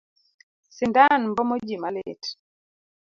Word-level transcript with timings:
Sindan 0.75 1.21
mbomo 1.29 1.55
ji 1.67 1.75
malit. 1.83 2.23